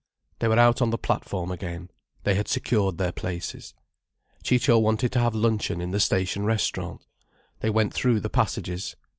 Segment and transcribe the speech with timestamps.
[0.39, 1.91] They were out on the platform again,
[2.23, 3.75] they had secured their places.
[4.41, 7.05] Ciccio wanted to have luncheon in the station restaurant.
[7.59, 8.95] They went through the passages.